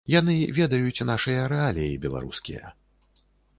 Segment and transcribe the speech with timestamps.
[0.11, 2.75] Яны ведаюць нашыя рэаліі беларускія.